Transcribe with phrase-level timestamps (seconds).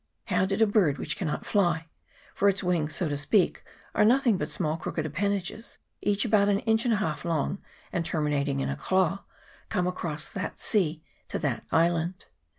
[0.25, 1.85] How did a bird which cannot fly
[2.33, 3.63] for its wings, so to speak,
[3.93, 7.61] are nothing but small crooked appendages, each about an inch and a half long,
[7.93, 9.23] and terminating in a claw
[9.69, 12.25] come across the sea to that island